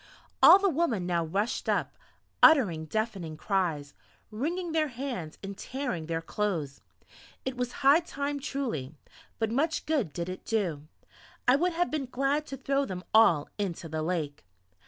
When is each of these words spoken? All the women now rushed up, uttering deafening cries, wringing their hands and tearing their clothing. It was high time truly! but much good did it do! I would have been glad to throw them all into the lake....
All 0.41 0.57
the 0.57 0.67
women 0.67 1.05
now 1.05 1.23
rushed 1.23 1.69
up, 1.69 1.95
uttering 2.41 2.85
deafening 2.85 3.37
cries, 3.37 3.93
wringing 4.31 4.71
their 4.71 4.87
hands 4.87 5.37
and 5.43 5.55
tearing 5.55 6.07
their 6.07 6.23
clothing. 6.23 6.79
It 7.45 7.55
was 7.55 7.71
high 7.85 7.99
time 7.99 8.39
truly! 8.39 8.95
but 9.37 9.51
much 9.51 9.85
good 9.85 10.11
did 10.11 10.27
it 10.27 10.43
do! 10.43 10.87
I 11.47 11.55
would 11.55 11.73
have 11.73 11.91
been 11.91 12.07
glad 12.07 12.47
to 12.47 12.57
throw 12.57 12.83
them 12.83 13.03
all 13.13 13.47
into 13.59 13.87
the 13.87 14.01
lake.... 14.01 14.43